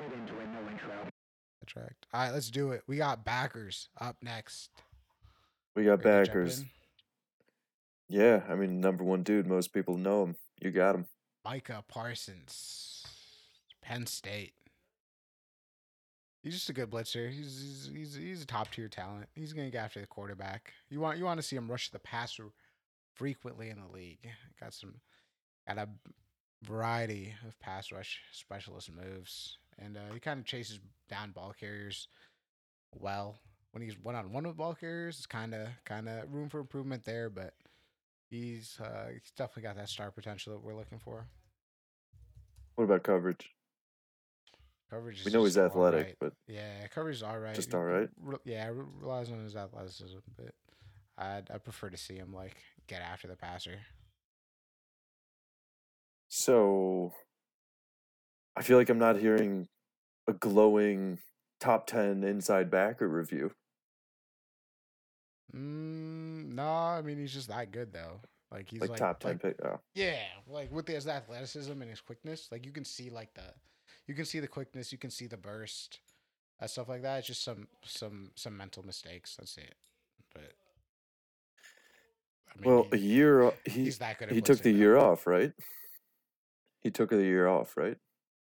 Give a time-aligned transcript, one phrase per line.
[0.00, 0.90] straight into it, no intro.
[1.62, 2.06] Attract.
[2.12, 2.82] All right, let's do it.
[2.86, 4.70] We got backers up next.
[5.76, 6.64] We got Ready backers.
[8.08, 9.46] Yeah, I mean, number one dude.
[9.46, 10.36] Most people know him.
[10.60, 11.06] You got him.
[11.44, 13.04] Micah Parsons,
[13.82, 14.54] Penn State.
[16.42, 17.30] He's just a good blitzer.
[17.30, 19.28] He's he's he's, he's a top tier talent.
[19.34, 20.72] He's gonna get after the quarterback.
[20.88, 22.46] You want you want to see him rush the passer
[23.14, 24.26] frequently in the league.
[24.58, 24.94] Got some
[25.68, 25.88] got a
[26.64, 30.78] variety of pass rush specialist moves, and uh, he kind of chases
[31.08, 32.08] down ball carriers
[32.94, 33.40] well.
[33.72, 36.58] When he's one on one with ball carriers, it's kind of kind of room for
[36.60, 37.54] improvement there, but
[38.28, 41.26] he's uh, he's definitely got that star potential that we're looking for.
[42.74, 43.50] What about coverage?
[44.90, 45.20] Coverage.
[45.20, 46.16] Is We know he's athletic, right.
[46.20, 47.54] but yeah, coverage is all right.
[47.54, 48.08] Just all right?
[48.44, 50.52] yeah, re- relies on his athleticism, but
[51.16, 52.56] I'd I prefer to see him like
[52.88, 53.78] get after the passer.
[56.28, 57.12] so
[58.56, 59.68] I feel like I'm not hearing
[60.26, 61.18] a glowing
[61.60, 63.52] top ten inside backer review.
[65.54, 68.20] Mm, no, I mean he's just that good though.
[68.50, 69.56] Like he's like, like, top ten like, pick.
[69.64, 69.78] Oh.
[69.94, 73.42] Yeah, like with his athleticism and his quickness, like you can see like the,
[74.06, 76.00] you can see the quickness, you can see the burst,
[76.60, 77.18] uh, stuff like that.
[77.18, 79.36] It's just some some some mental mistakes.
[79.38, 79.74] That's it.
[80.34, 80.52] But
[82.52, 83.52] I mean, Well, a year.
[83.64, 84.30] He he's that good.
[84.30, 85.52] He took the year off, right?
[86.82, 87.98] He took the year off, right?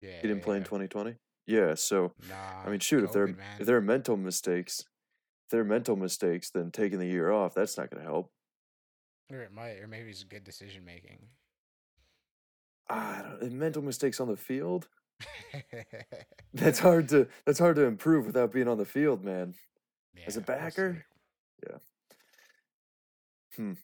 [0.00, 1.16] Yeah, He didn't yeah, play in 2020.
[1.46, 3.58] Yeah, so Nah, I mean, shoot, if there COVID, man.
[3.58, 4.80] if there are mental mistakes,
[5.46, 8.32] if there are mental mistakes, then taking the year off, that's not going to help.
[9.30, 11.30] or it might, or maybe it's good decision making.
[12.90, 14.88] I don't, mental mistakes on the field.
[16.52, 19.54] That's hard to that's hard to improve without being on the field, man.
[20.26, 21.04] As a backer,
[21.68, 21.78] Yeah,
[23.56, 23.76] backer?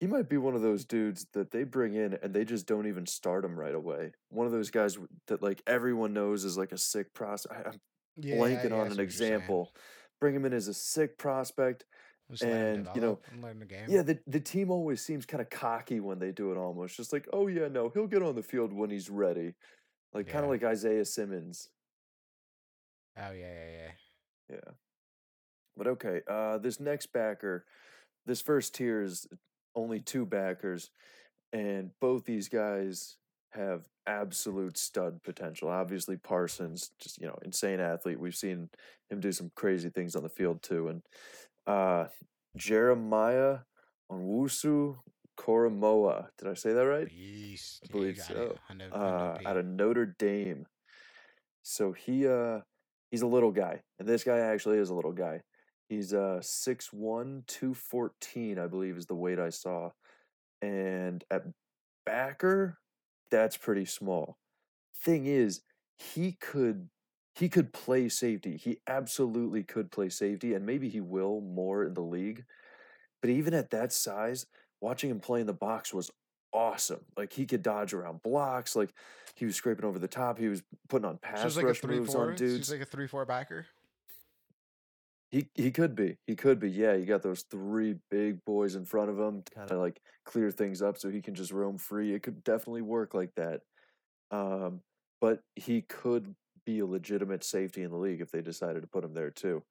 [0.00, 2.86] He might be one of those dudes that they bring in and they just don't
[2.86, 4.12] even start him right away.
[4.28, 7.66] One of those guys that like everyone knows is like a sick prospect.
[7.66, 7.80] I'm
[8.16, 9.32] Yeah, blanking yeah, on an what you're saying.
[9.32, 9.72] example.
[10.20, 11.84] Bring him in as a sick prospect.
[12.30, 13.86] Just and, you know, develop and learn the game.
[13.88, 16.96] Yeah, the the team always seems kind of cocky when they do it almost.
[16.96, 19.54] Just like, oh yeah, no, he'll get on the field when he's ready.
[20.12, 21.68] Like kind of like Isaiah Simmons.
[23.16, 24.56] Oh yeah, yeah, yeah.
[24.56, 24.72] Yeah.
[25.76, 27.64] But okay, uh this next backer,
[28.26, 29.26] this first tier is
[29.76, 30.90] only two backers,
[31.52, 33.16] and both these guys
[33.52, 35.68] have absolute stud potential.
[35.68, 38.18] Obviously Parsons, just you know, insane athlete.
[38.18, 38.68] We've seen
[39.10, 40.88] him do some crazy things on the field too.
[40.88, 41.02] And
[41.66, 42.06] uh
[42.56, 43.58] Jeremiah
[44.10, 44.96] Owusu
[45.38, 46.28] Koramoah.
[46.38, 47.08] Did I say that right?
[47.84, 48.56] I believe so.
[48.70, 50.66] Hundo- uh, out of Notre Dame.
[51.62, 52.60] So he uh
[53.10, 55.40] he's a little guy, and this guy actually is a little guy.
[55.88, 59.90] He's uh 6'1", 214, I believe, is the weight I saw.
[60.62, 61.42] And at
[62.04, 62.78] backer,
[63.30, 64.38] that's pretty small.
[65.02, 65.62] Thing is,
[65.98, 66.88] he could
[67.34, 68.56] he could play safety.
[68.56, 72.44] He absolutely could play safety, and maybe he will more in the league.
[73.20, 74.46] But even at that size,
[74.80, 76.10] watching him play in the box was
[76.52, 77.04] awesome.
[77.16, 78.74] Like he could dodge around blocks.
[78.74, 78.94] Like
[79.34, 80.38] he was scraping over the top.
[80.38, 82.30] He was putting on So pass he's like a rush three moves four.
[82.30, 82.56] on dudes.
[82.56, 83.66] He's like a three four backer.
[85.30, 86.16] He he could be.
[86.26, 86.70] He could be.
[86.70, 90.00] Yeah, you got those three big boys in front of him to kind of like
[90.24, 92.14] clear things up so he can just roam free.
[92.14, 93.60] It could definitely work like that.
[94.30, 94.80] Um,
[95.20, 96.34] but he could
[96.64, 99.62] be a legitimate safety in the league if they decided to put him there too.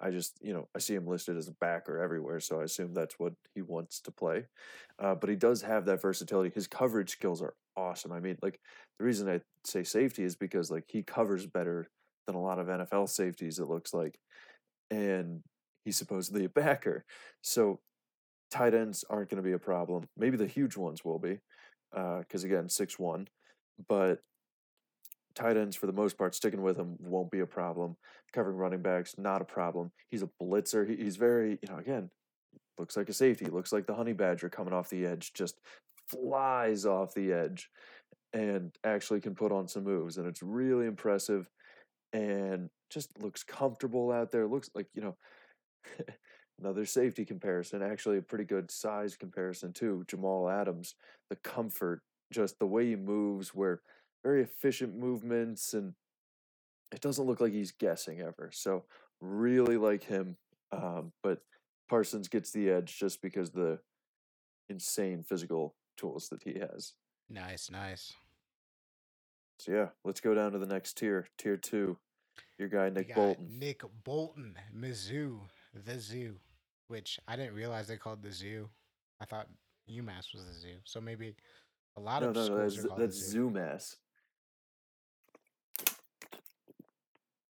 [0.00, 2.92] I just, you know, I see him listed as a backer everywhere, so I assume
[2.92, 4.44] that's what he wants to play.
[4.98, 6.50] Uh, but he does have that versatility.
[6.54, 8.12] His coverage skills are awesome.
[8.12, 8.60] I mean, like
[8.98, 11.88] the reason I say safety is because like he covers better
[12.26, 13.58] than a lot of NFL safeties.
[13.58, 14.18] It looks like,
[14.90, 15.42] and
[15.84, 17.04] he's supposedly a backer.
[17.42, 17.80] So
[18.50, 20.08] tight ends aren't going to be a problem.
[20.16, 21.40] Maybe the huge ones will be,
[21.96, 23.28] uh, because again, six one.
[23.88, 24.20] But
[25.34, 27.96] tight ends for the most part, sticking with him won't be a problem.
[28.32, 29.92] Covering running backs, not a problem.
[30.08, 30.88] He's a blitzer.
[30.88, 32.10] He, he's very, you know, again,
[32.78, 33.46] looks like a safety.
[33.46, 35.60] Looks like the honey badger coming off the edge, just
[36.08, 37.68] flies off the edge,
[38.32, 41.48] and actually can put on some moves, and it's really impressive.
[42.12, 44.46] And just looks comfortable out there.
[44.46, 45.16] Looks like you know.
[46.58, 50.04] Another safety comparison, actually a pretty good size comparison too.
[50.08, 50.94] Jamal Adams,
[51.28, 52.00] the comfort,
[52.32, 53.82] just the way he moves, where
[54.24, 55.92] very efficient movements, and
[56.92, 58.50] it doesn't look like he's guessing ever.
[58.52, 58.84] So
[59.20, 60.38] really like him,
[60.72, 61.40] um, but
[61.90, 63.78] Parsons gets the edge just because the
[64.68, 66.94] insane physical tools that he has.
[67.28, 68.14] Nice, nice.
[69.58, 71.98] So yeah, let's go down to the next tier, tier two.
[72.58, 73.58] Your guy We Nick Bolton.
[73.58, 75.38] Nick Bolton, Mizzou,
[75.84, 76.36] the zoo,
[76.88, 78.68] which I didn't realize they called the zoo.
[79.20, 79.48] I thought
[79.90, 80.76] UMass was the zoo.
[80.84, 81.34] So maybe
[81.96, 83.50] a lot No, of no, no, schools that's are called the that's zoo.
[83.50, 83.96] Zoomass.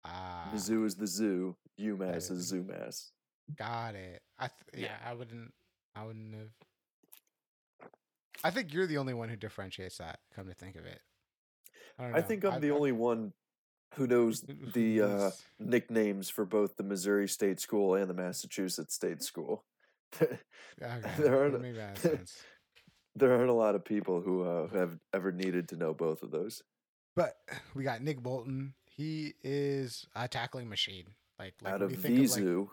[0.03, 0.51] Ah.
[0.53, 1.55] Mizzou is the zoo.
[1.79, 2.35] UMass Yeah.
[2.35, 3.11] is Zoomass.
[3.55, 4.23] Got it.
[4.39, 4.97] I th- Yeah.
[5.01, 5.53] yeah, I wouldn't.
[5.95, 7.89] I wouldn't have.
[8.43, 10.19] I think you're the only one who differentiates that.
[10.35, 11.01] Come to think of it,
[11.97, 13.33] I, don't I think I'm I- the I- only one
[13.95, 14.43] who knows
[14.73, 19.63] the uh, nicknames for both the Missouri State School and the Massachusetts State School.
[20.21, 20.37] Okay,
[20.77, 22.37] there aren't- well, maybe that makes sense.
[23.15, 26.31] there aren't a lot of people who uh, have ever needed to know both of
[26.31, 26.61] those.
[27.15, 27.35] But
[27.73, 28.73] we got Nick Bolton.
[28.85, 31.05] He is a tackling machine.
[31.39, 32.67] Like, like Out of you the think of, like,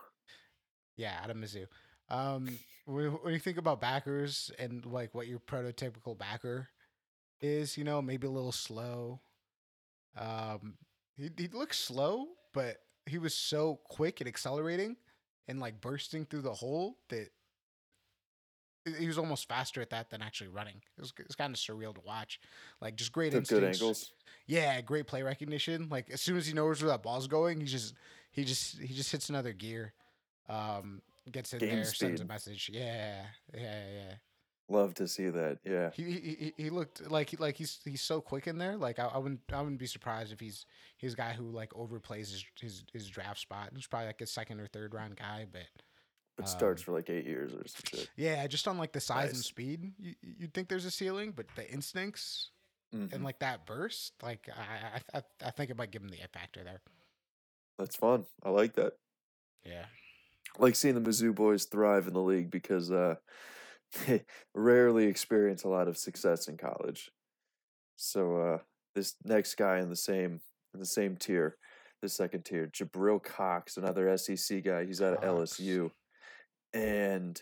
[0.97, 1.67] Yeah, out of Mizzou.
[2.09, 6.67] Um, when, when you think about backers and like what your prototypical backer
[7.41, 9.21] is, you know, maybe a little slow.
[10.17, 10.75] Um,
[11.17, 14.95] he he looks slow, but he was so quick at accelerating
[15.47, 17.29] and like bursting through the hole that
[18.85, 20.81] he- was almost faster at that than actually running.
[20.97, 22.39] It was it's kind of surreal to watch.
[22.81, 23.81] Like just great took good instincts.
[23.81, 24.13] angles.
[24.45, 25.87] Yeah, great play recognition.
[25.89, 27.93] Like as soon as he knows where that ball's going, he just
[28.31, 29.93] he just he just hits another gear.
[30.49, 31.01] Um,
[31.31, 32.69] gets in Game there, sends a message.
[32.73, 33.23] Yeah,
[33.53, 34.13] yeah, yeah.
[34.69, 35.59] Love to see that.
[35.65, 38.77] Yeah, He he, he- looked like he like he's he's so quick in there.
[38.77, 40.65] Like I, I wouldn't I wouldn't be surprised if he's
[40.97, 43.71] he's a guy who like overplays his his, his draft spot.
[43.75, 47.25] He's probably like a second or third round guy, but starts Um, for like eight
[47.25, 48.07] years or something.
[48.15, 51.45] yeah, just on like the size and speed, you you'd think there's a ceiling, but
[51.55, 52.49] the instincts
[52.95, 53.11] Mhm.
[53.13, 56.31] and like that burst, like I I I, think it might give him the it
[56.31, 56.81] factor there.
[57.77, 58.25] That's fun.
[58.43, 58.93] I like that.
[59.65, 59.85] Yeah.
[60.57, 63.15] I like seeing the Mizzou boys thrive in the league because uh,
[64.55, 67.11] rarely experience a lot of success in college.
[67.95, 68.57] So uh,
[68.95, 70.41] this next guy in the same
[70.73, 71.57] in the same tier,
[72.01, 74.85] the second tier, Jabril Cox, another SEC guy.
[74.85, 75.59] He's out of Cox.
[75.59, 75.91] LSU,
[76.73, 77.41] and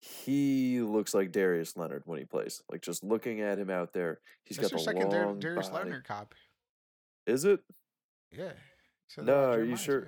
[0.00, 2.62] he looks like Darius Leonard when he plays.
[2.70, 5.68] Like just looking at him out there, he's That's got the second Dar- long Darius
[5.68, 5.84] body.
[5.90, 6.34] Leonard cop.
[7.26, 7.60] Is it?
[8.32, 8.52] Yeah.
[9.16, 10.00] That No, are you sure?
[10.00, 10.06] too.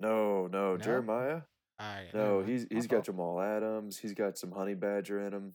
[0.00, 0.76] No, no, No?
[0.78, 1.42] Jeremiah.
[1.78, 3.04] Yeah, No, he's he's got.
[3.04, 3.98] Jamal Adams.
[3.98, 5.52] He's got some Honey Badger in him.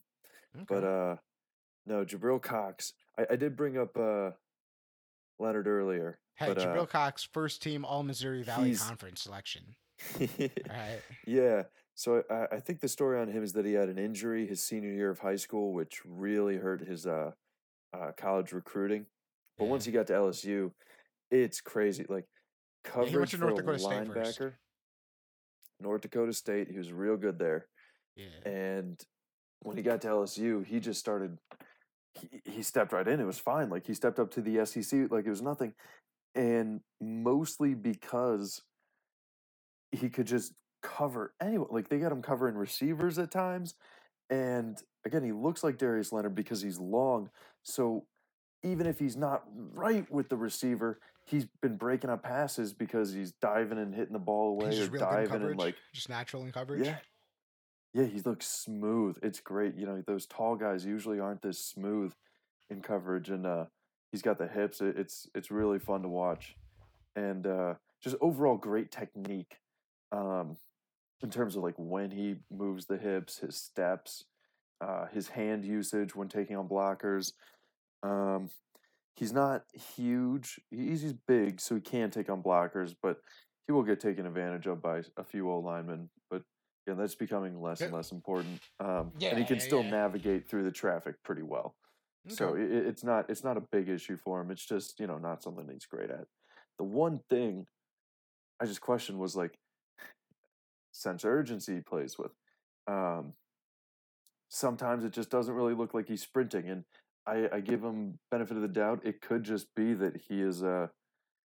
[0.68, 1.16] But uh
[1.86, 2.94] no, Jabril Cox.
[3.18, 4.32] I, I did bring up uh
[5.40, 6.20] Leonard earlier.
[6.36, 9.64] hey, but Jabril uh Cox, first team All Missouri Valley Conference selection.
[10.20, 10.28] All
[10.70, 11.00] right.
[11.26, 11.64] yeah.
[11.96, 14.64] So I, I think the story on him is that he had an injury his
[14.64, 17.32] senior year of high school, which really hurt his uh,
[17.94, 19.06] uh college recruiting.
[19.58, 20.72] But once he got to LSU,
[21.30, 22.06] it's crazy.
[22.08, 22.26] Like
[22.84, 24.40] he coverage went to for North a Dakota State first.
[25.82, 27.68] North Dakota State, he was real good there.
[28.16, 28.52] Yeah.
[28.52, 29.00] And
[29.62, 31.38] when he got to LSU, he just started.
[32.20, 33.20] He, he stepped right in.
[33.20, 33.70] It was fine.
[33.70, 35.74] Like he stepped up to the SEC like it was nothing,
[36.36, 38.62] and mostly because
[39.92, 41.70] he could just cover anyone.
[41.72, 43.76] Like they got him covering receivers at times,
[44.30, 47.30] and again, he looks like Darius Leonard because he's long.
[47.64, 48.06] So
[48.64, 49.44] even if he's not
[49.74, 54.20] right with the receiver, he's been breaking up passes because he's diving and hitting the
[54.20, 56.86] ball away He's or just real good in diving and like just natural in coverage.
[56.86, 56.98] yeah.
[57.94, 59.18] Yeah, he looks smooth.
[59.22, 59.76] It's great.
[59.76, 62.14] You know, those tall guys usually aren't this smooth
[62.70, 63.66] in coverage and uh
[64.12, 64.80] he's got the hips.
[64.82, 66.56] It, it's it's really fun to watch.
[67.16, 69.58] And uh just overall great technique.
[70.14, 70.56] Um
[71.22, 74.24] in terms of like when he moves the hips, his steps,
[74.80, 77.34] uh his hand usage when taking on blockers.
[78.04, 78.50] Um
[79.16, 80.60] he's not huge.
[80.70, 83.20] He's, he's big, so he can take on blockers, but
[83.68, 86.10] he will get taken advantage of by a few old linemen.
[86.30, 86.44] But
[86.88, 88.62] yeah, that's becoming less and less important.
[88.80, 89.92] Um, and he Yeah, can still yeah.
[89.92, 91.76] navigate through the traffic pretty well.
[92.28, 94.52] So it, it's not it's not a big issue for him.
[94.52, 96.28] It's just you know not something he's great at.
[96.78, 97.68] The one thing
[98.60, 99.58] I just questioned was like
[100.92, 102.32] sense of urgency he plays with.
[102.88, 103.34] Um,
[104.50, 106.84] sometimes it just doesn't really look like he's sprinting, and
[107.28, 109.02] I, I give him benefit of the doubt.
[109.06, 110.88] It could just be that he is uh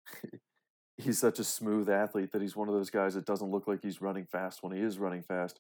[0.98, 3.82] he's such a smooth athlete that he's one of those guys that doesn't look like
[3.82, 5.60] he's running fast when he is running fast.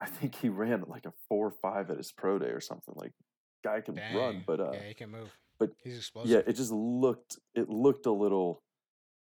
[0.00, 2.94] I think he ran like a four or five at his pro day or something.
[2.96, 3.12] Like
[3.64, 5.30] guy can run, but uh yeah, he can move.
[5.58, 6.30] but he's explosive.
[6.30, 8.62] yeah, it just looked it looked a little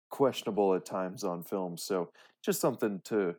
[0.10, 1.78] questionable at times on film.
[1.78, 2.10] So
[2.44, 3.36] just something to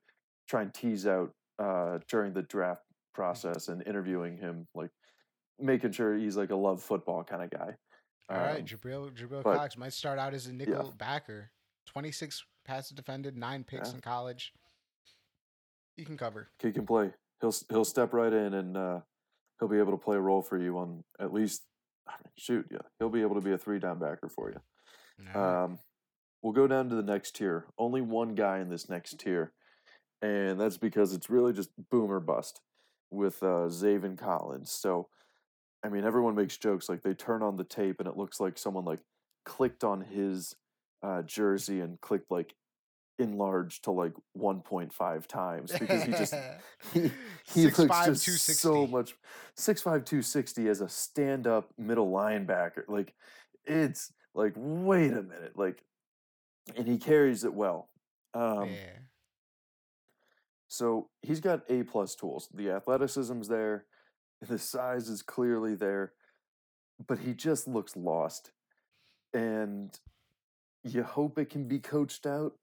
[0.48, 2.82] try and tease out uh, during the draft
[3.14, 4.90] process and interviewing him, like
[5.58, 7.75] making sure he's like a love football kind of guy.
[8.30, 11.50] All right, Um, Jabril Jabril but- Cox might start out as a nickel backer.
[11.87, 13.96] Twenty six passes defended, nine picks Yeah.
[13.96, 14.52] in college.
[15.96, 16.49] He can cover.
[16.61, 17.12] he can play.
[17.40, 19.00] He'll he'll step right in and uh,
[19.58, 21.62] he'll be able to play a role for you on at least.
[22.06, 24.61] I mean, shoot, yeah, he'll be able to be a three down backer for you.
[25.34, 25.62] Right.
[25.64, 25.78] Um,
[26.42, 27.66] we'll go down to the next tier.
[27.78, 29.52] Only one guy in this next tier,
[30.20, 32.61] and that's because it's really just boomer bust
[33.11, 34.70] with uh, Zaven Collins.
[34.73, 35.08] So,
[35.84, 38.56] I mean, everyone makes jokes like they turn on the tape and it looks like
[38.56, 39.00] someone like
[39.44, 40.56] clicked on his
[41.02, 42.54] uh, jersey and clicked like
[43.18, 46.34] enlarge to like 1.5 times because he just
[46.92, 47.00] he,
[47.46, 49.14] he 6'5", looks just so much
[49.54, 53.14] 65260 as a stand-up middle linebacker like
[53.64, 55.84] it's like wait a minute like
[56.74, 57.88] and he carries it well
[58.34, 58.98] um yeah.
[60.66, 63.84] so he's got a plus tools the athleticism's there
[64.48, 66.12] the size is clearly there
[67.06, 68.50] but he just looks lost
[69.32, 69.98] and
[70.84, 72.54] you hope it can be coached out.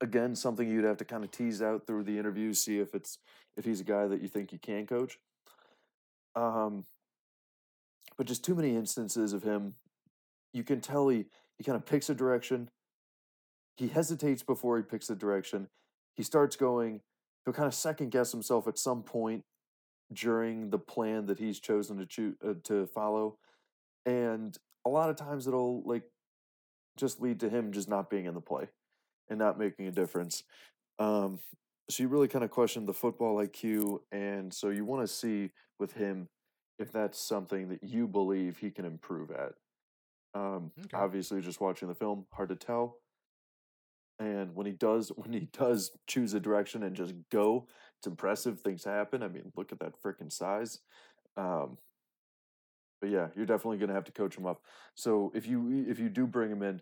[0.00, 3.18] Again something you'd have to kind of tease out through the interviews see if it's
[3.56, 5.18] if he's a guy that you think you can coach.
[6.36, 6.84] Um
[8.16, 9.74] but just too many instances of him
[10.52, 11.26] you can tell he
[11.58, 12.70] he kind of picks a direction.
[13.76, 15.68] He hesitates before he picks a direction.
[16.14, 17.00] He starts going
[17.44, 19.42] he'll kind of second guess himself at some point
[20.12, 23.38] during the plan that he's chosen to choose uh, to follow
[24.06, 26.02] and a lot of times it'll like
[26.96, 28.68] just lead to him just not being in the play
[29.28, 30.42] and not making a difference.
[30.98, 31.38] Um,
[31.88, 35.50] so you really kind of question the football IQ, and so you want to see
[35.78, 36.28] with him
[36.78, 39.52] if that's something that you believe he can improve at.
[40.34, 40.96] Um, Okay.
[40.96, 42.98] Obviously, just watching the film, hard to tell.
[44.18, 47.66] And when he does, when he does choose a direction and just go,
[48.00, 48.60] it's impressive.
[48.60, 49.22] Things happen.
[49.22, 50.78] I mean, look at that freaking size.
[51.36, 51.76] Um,
[53.02, 54.62] but yeah, you're definitely going to have to coach him up.
[54.94, 56.80] So if you if you do bring him in,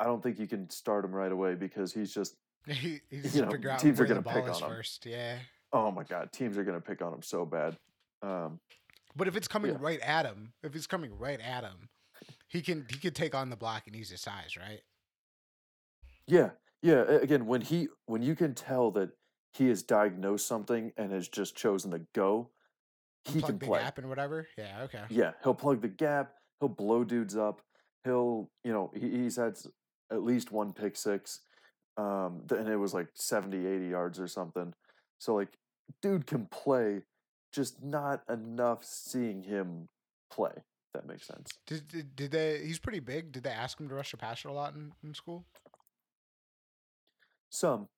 [0.00, 2.34] I don't think you can start him right away because he's just
[2.66, 4.68] He, he needs You know, teams are gonna pick on him.
[4.68, 5.06] first.
[5.06, 5.38] Yeah.
[5.72, 7.76] oh my god, teams are going to pick on him so bad.
[8.22, 8.58] Um,
[9.14, 9.78] But if it's coming Yeah.
[9.80, 11.88] right at him, if it's coming right at him,
[12.48, 14.80] he can he can take on the block and use his size, right?
[16.26, 16.50] yeah,
[16.82, 17.02] yeah.
[17.02, 19.10] Again, when he when you can tell that
[19.56, 22.50] he has diagnosed something and has just chosen to go,
[23.24, 23.80] he Plug can the play.
[23.80, 24.46] gap and whatever.
[24.58, 24.82] Yeah.
[24.82, 25.02] Okay.
[25.08, 26.34] Yeah, he'll plug the gap.
[26.60, 27.62] He'll blow dudes up.
[28.04, 29.58] He'll, you know, he, he's had
[30.12, 31.40] at least one pick six,
[31.96, 34.72] um, and it was like 70, 80 yards or something.
[35.18, 35.48] So like,
[36.02, 37.02] dude can play,
[37.52, 39.88] just not enough seeing him
[40.30, 40.52] play.
[40.54, 41.50] If that makes sense.
[41.66, 42.60] Did, did did they?
[42.64, 43.32] He's pretty big.
[43.32, 45.44] Did they ask him to rush the passer a lot in, in school?
[47.50, 47.88] Some,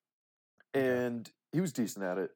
[0.72, 2.30] and he was decent at it.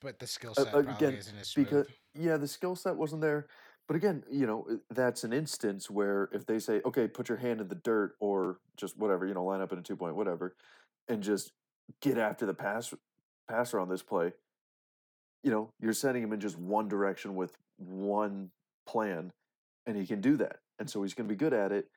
[0.00, 1.66] But the skill Uh, set probably again, isn't as smooth.
[1.66, 3.48] because yeah, the skill set wasn't there.
[3.86, 7.38] But again, you know, uh, that's an instance where if they say, "Okay, put your
[7.38, 10.14] hand in the dirt," or just whatever, you know, line up in a two point,
[10.16, 10.56] whatever,
[11.08, 11.52] and just
[12.00, 12.94] get after the pass
[13.48, 14.32] passer on this play,
[15.42, 18.50] you know, you're sending him in just one direction with one
[18.86, 19.30] plan,
[19.86, 21.90] and he can do that, and so he's going to be good at it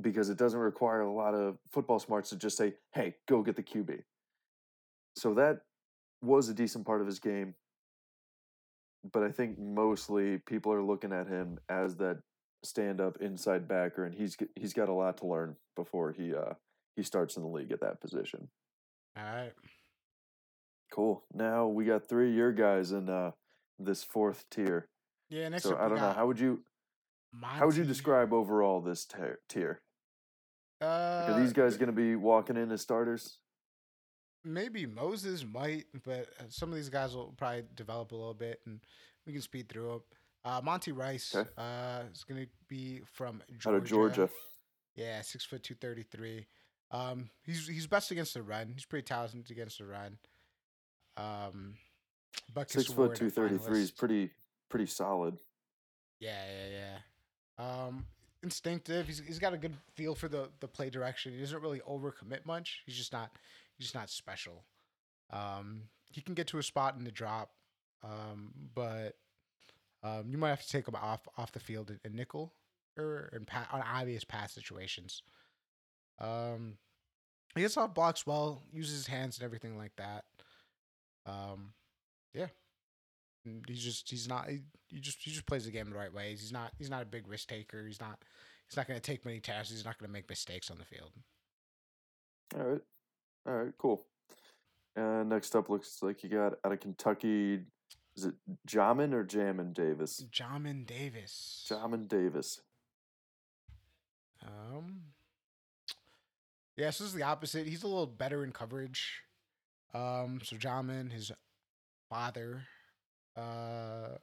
[0.00, 3.56] because it doesn't require a lot of football smarts to just say, "Hey, go get
[3.56, 4.04] the QB."
[5.22, 5.60] So that
[6.20, 7.54] was a decent part of his game
[9.10, 12.18] but I think mostly people are looking at him as that
[12.64, 16.54] stand-up inside backer, and he's he's got a lot to learn before he uh
[16.96, 18.48] he starts in the league at that position.
[19.16, 19.52] All right.
[20.92, 21.24] Cool.
[21.34, 23.32] Now we got three of your guys in uh
[23.78, 24.88] this fourth tier.
[25.30, 25.48] Yeah.
[25.48, 26.60] Next so up, I don't know how would you
[27.42, 29.40] how would you describe overall this tier?
[29.48, 29.80] tier?
[30.80, 33.38] Uh, Are these guys going to be walking in as starters?
[34.44, 38.60] Maybe Moses might, but uh, some of these guys will probably develop a little bit,
[38.66, 38.80] and
[39.26, 40.02] we can speed through them.
[40.44, 41.48] Uh, Monty Rice Okay.
[41.56, 43.68] uh, is going to be from Georgia.
[43.68, 44.30] Out of Georgia.
[44.96, 46.46] Yeah, six foot two thirty three.
[46.90, 48.72] Um, he's he's best against the run.
[48.74, 50.18] He's pretty talented against the run.
[51.16, 51.74] Um,
[52.54, 54.30] Buckus Six foot two thirty three is pretty
[54.68, 55.38] pretty solid.
[56.20, 56.98] Yeah, yeah,
[57.58, 57.84] yeah.
[57.86, 58.06] Um,
[58.42, 59.06] instinctive.
[59.06, 61.32] He's he's got a good feel for the the play direction.
[61.32, 62.82] He doesn't really overcommit much.
[62.84, 63.30] He's just not
[63.82, 64.64] he's not special.
[65.30, 67.50] Um, he can get to a spot in the drop,
[68.02, 69.16] um, but
[70.02, 72.52] um, you might have to take him off off the field in, in nickel
[72.98, 75.22] or in pa- on obvious pass situations.
[76.20, 76.76] Um,
[77.54, 80.24] he gets off blocks well, uses his hands and everything like that.
[81.26, 81.72] Um,
[82.34, 82.48] yeah.
[83.44, 86.12] And he's just he's not he, he just he just plays the game the right
[86.12, 86.40] ways.
[86.40, 87.84] He's not he's not a big risk taker.
[87.86, 88.18] He's not
[88.68, 89.70] he's not going to take many tasks.
[89.70, 91.10] He's not going to make mistakes on the field.
[92.56, 92.80] All right.
[93.46, 94.06] All right, cool.
[94.94, 97.60] And next up looks like you got out of Kentucky.
[98.14, 98.34] Is it
[98.68, 100.24] Jamin or Jamin Davis?
[100.30, 101.66] Jamin Davis.
[101.68, 102.60] Jamin Davis.
[104.46, 105.02] Um.
[106.76, 107.66] Yeah, so this is the opposite.
[107.66, 109.22] He's a little better in coverage.
[109.94, 110.40] Um.
[110.44, 111.32] So Jamin, his
[112.10, 112.64] father,
[113.36, 114.16] uh,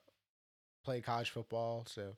[0.85, 2.15] played college football, so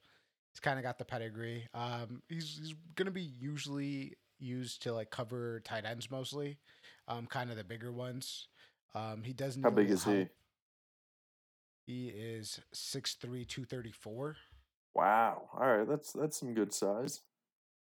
[0.54, 1.68] he's kind of got the pedigree.
[1.74, 2.22] Um.
[2.28, 6.58] He's he's gonna be usually used to like cover tight ends mostly.
[7.08, 7.28] Um.
[7.28, 8.48] Kind of the bigger ones.
[8.94, 9.24] Um.
[9.24, 9.64] He doesn't.
[9.64, 10.28] How big is he?
[11.88, 14.36] He is 6'3", 234.
[14.94, 15.50] Wow.
[15.54, 17.22] All right, that's that's some good size.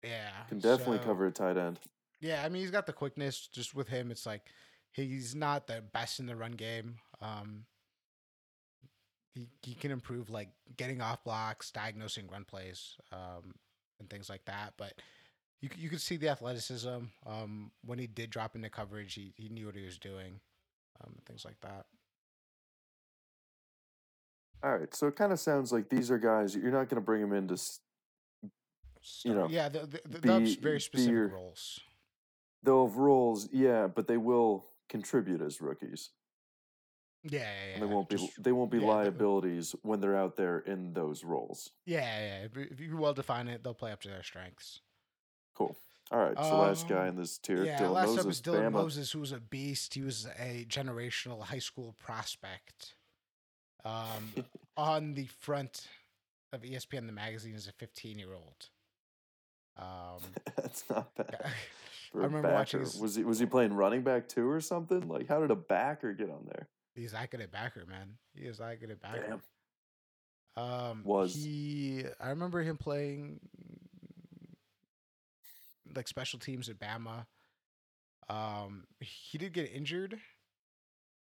[0.03, 1.79] Yeah, Can definitely so cover a tight end.
[2.21, 3.47] yeah, I mean he's got the quickness.
[3.51, 4.43] Just with him, it's like
[4.93, 6.95] he's not the best in the run game.
[7.21, 7.65] Um,
[9.33, 13.55] he he can improve like getting off blocks, diagnosing run plays, um,
[13.99, 14.73] and things like that.
[14.77, 14.93] But
[15.61, 16.97] you you could see the athleticism.
[17.25, 20.39] Um, when he did drop into coverage, he he knew what he was doing,
[21.01, 21.85] um, and things like that.
[24.61, 27.01] All right, so it kind of sounds like these are guys you're not going to
[27.01, 27.79] bring them in to s-
[29.01, 31.79] Start, know, yeah, the, the, the, be- very specific your- roles.
[32.63, 36.09] they'll have roles, yeah, but they will contribute as rookies.
[37.23, 37.79] Yeah, yeah, yeah.
[37.79, 41.23] They won't be just- they won't be yeah, liabilities when they're out there in those
[41.23, 41.69] roles.
[41.85, 42.43] yeah, yeah.
[42.43, 44.81] If, if you well define it, they'll play up to their strengths.
[45.59, 45.75] Cool.
[46.11, 48.41] All right, so last guy Um, in this tier, Yeah, Dylan last Moses, up is
[48.41, 48.71] Dylan Bama.
[48.71, 49.93] Moses, who was a beast.
[49.93, 52.95] He was a generational high school prospect.
[53.85, 54.33] Um,
[54.77, 55.87] on the front
[56.51, 58.69] of ESPN, the magazine, as a 15 year old.
[59.77, 60.19] Um,
[60.55, 61.35] That's not bad.
[62.15, 65.07] I remember watching his- Was he was he playing running back too or something?
[65.07, 66.67] Like how did a backer get on there?
[66.95, 68.17] he's that good at backer, man.
[68.33, 69.39] He is that good at backer.
[70.57, 70.61] Damn.
[70.63, 71.35] Um, Was.
[71.35, 72.03] he?
[72.19, 73.39] I remember him playing
[75.95, 77.25] like special teams at Bama.
[78.29, 80.19] Um, he did get injured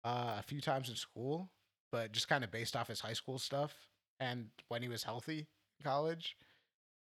[0.05, 1.51] uh, a few times in school,
[1.93, 3.75] but just kind of based off his high school stuff
[4.21, 5.47] and when he was healthy
[5.79, 6.37] in college.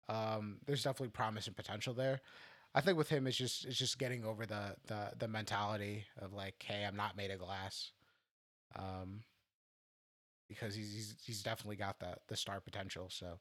[0.10, 2.22] Um, there's definitely promise and potential there.
[2.74, 6.34] I think with him, it's just it's just getting over the the the mentality of
[6.34, 7.92] like, hey, I'm not made of glass.
[8.78, 9.24] Um,
[10.48, 13.08] because he's he's, he's definitely got the the star potential.
[13.10, 13.40] So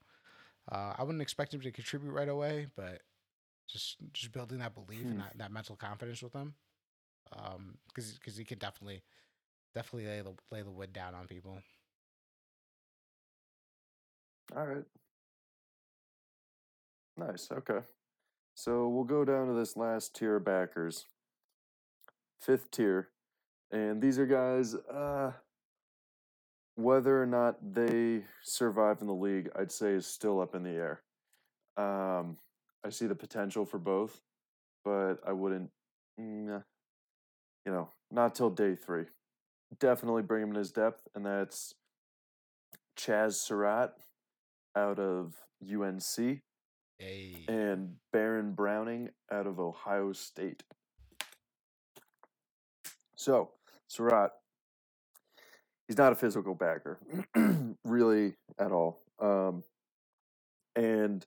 [0.71, 3.03] uh, I wouldn't expect him to contribute right away, but
[3.73, 5.13] just just building that belief Hmm.
[5.13, 6.55] and that, that mental confidence with him,
[7.33, 9.03] um, because because he could definitely
[9.75, 11.59] definitely lay the lay the wood down on people.
[14.57, 14.85] All right.
[17.17, 17.49] Nice.
[17.53, 17.81] Okay.
[18.55, 21.07] So we'll go down to this last tier of backers.
[22.41, 23.09] Fifth tier.
[23.71, 25.33] And these are guys, uh,
[26.75, 30.71] whether or not they survive in the league, I'd say is still up in the
[30.71, 31.03] air.
[31.77, 32.37] Um,
[32.85, 34.21] I see the potential for both,
[34.85, 35.71] but I wouldn't,
[36.21, 36.63] mm,
[37.67, 39.07] you know, not till day three.
[39.79, 41.75] Definitely bring him in his depth, and that's
[42.99, 43.95] Chaz Surratt
[44.77, 46.41] out of UNC
[46.99, 50.63] Hey, and Baron Browning out of Ohio State.
[53.17, 53.51] So,
[53.89, 54.33] Surratt,
[55.89, 56.99] he's not a physical backer,
[57.85, 59.65] really at all, um,
[60.77, 61.25] and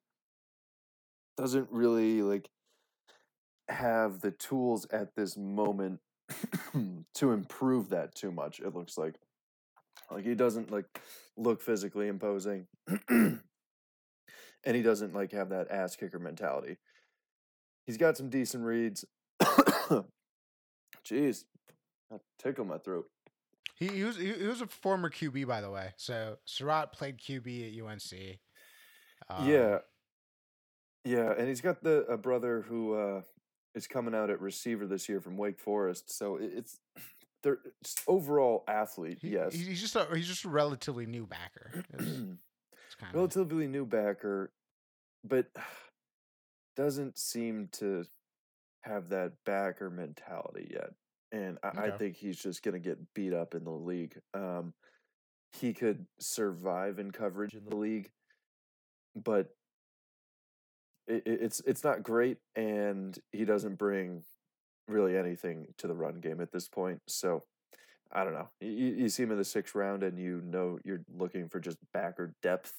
[1.38, 2.50] doesn't really like
[3.70, 6.00] have the tools at this moment
[7.16, 8.60] to improve that too much.
[8.60, 9.16] It looks like,
[10.12, 10.86] like he doesn't like
[11.38, 12.68] look physically imposing.
[13.10, 13.40] and
[14.66, 16.78] he doesn't like have that ass kicker mentality.
[17.86, 19.06] He's got some decent reads.
[21.06, 21.44] Jeez,
[22.10, 23.08] that tickle my throat.
[23.76, 25.94] he, he was he, he was a former QB by the way.
[25.98, 28.40] So Surratt played QB at UNC.
[29.30, 29.80] Um, yeah,
[31.04, 33.22] yeah, and he's got the a brother who uh,
[33.76, 36.16] is coming out at receiver this year from Wake Forest.
[36.16, 36.80] So it's
[37.44, 39.20] they're just overall athlete.
[39.22, 41.84] he- yes, he's just a he's just a relatively new backer.
[41.94, 42.04] It's,
[43.02, 44.52] it's relatively new backer,
[45.24, 45.48] but
[46.76, 48.04] doesn't seem to
[48.82, 50.92] have that backer mentality yet.
[51.32, 54.20] And I, I think he's just going to get beat up in the league.
[54.36, 54.74] Um,
[55.54, 58.12] he could survive in coverage in the league,
[59.16, 59.50] but
[61.08, 64.24] it, it- it's it's not great, and he doesn't bring
[64.88, 67.02] really anything to the run game at this point.
[67.08, 67.44] So
[68.12, 68.50] I don't know.
[68.62, 71.78] You, you see him in the sixth round, and you know you're looking for just
[71.94, 72.74] backer depth.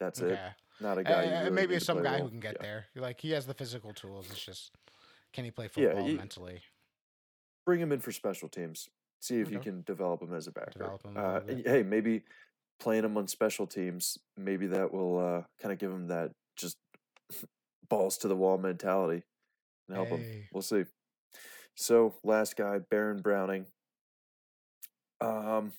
[0.00, 0.32] That's it.
[0.32, 0.48] okay.
[0.80, 1.26] Not a guy.
[1.26, 2.62] uh, really maybe some guy who can get Yeah.
[2.62, 2.86] there.
[2.96, 4.26] Like he has the physical tools.
[4.30, 4.72] It's just
[5.32, 6.60] can he play Yeah, football he- mentally?
[7.66, 8.88] Bring him in for special teams.
[9.20, 10.70] See if you can develop him as a backer.
[10.72, 11.66] Develop him a Uh, little and bit.
[11.72, 12.22] hey, maybe
[12.78, 16.32] playing him on special teams, maybe that will uh, kind of give him that
[17.88, 19.22] balls to the wall mentality
[19.88, 20.20] and help him.
[20.52, 20.84] We'll see.
[21.74, 23.66] So last guy, Baron Browning.
[25.20, 25.72] Um,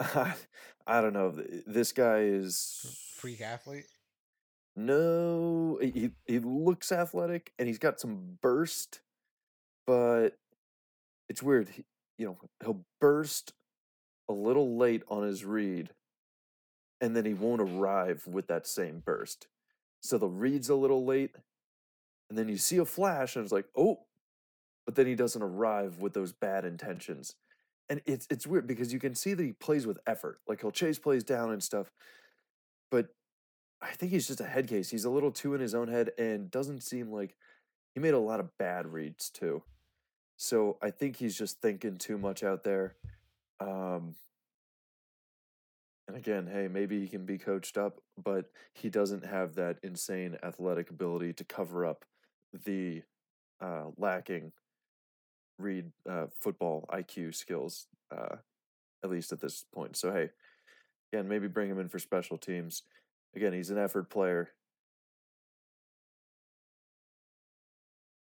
[0.00, 0.34] I
[0.86, 1.30] I don't know.
[1.66, 3.86] This guy is Freak athlete.
[4.74, 9.00] No, he he- he looks athletic and he's got some burst,
[9.86, 10.30] but
[11.28, 11.68] it's weird.
[11.68, 11.84] He,
[12.18, 13.52] you know, he'll burst
[14.28, 15.90] a little late on his read,
[17.00, 19.46] and then he won't arrive with that same burst.
[20.02, 21.34] So the read's a little late,
[22.28, 24.00] and then you see a flash, and it's like, oh,
[24.84, 27.36] but then he doesn't arrive with those bad intentions.
[27.88, 30.40] And it's it's weird because you can see that he plays with effort.
[30.46, 31.92] Like he'll chase plays down and stuff,
[32.90, 33.08] but
[33.80, 34.90] I think he's just a head case.
[34.90, 37.36] He's a little too in his own head and doesn't seem like
[37.94, 39.62] he made a lot of bad reads too.
[40.36, 42.94] So I think he's just thinking too much out there.
[43.60, 44.16] Um,
[46.14, 50.90] again, hey, maybe he can be coached up, but he doesn't have that insane athletic
[50.90, 52.04] ability to cover up
[52.64, 53.02] the
[53.60, 54.52] uh, lacking
[55.58, 58.36] read uh, football IQ skills, uh,
[59.04, 59.96] at least at this point.
[59.96, 60.30] So hey,
[61.12, 62.82] again, maybe bring him in for special teams.
[63.34, 64.50] Again, he's an effort player.